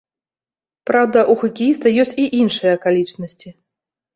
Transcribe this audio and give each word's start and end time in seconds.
Праўда, 0.89 1.19
у 1.33 1.35
хакеіста 1.43 1.93
ёсць 2.05 2.17
і 2.25 2.27
іншыя 2.41 2.71
акалічнасці. 2.79 3.49